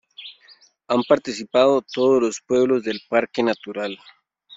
[0.87, 3.99] han participado todos los pueblos del parque natural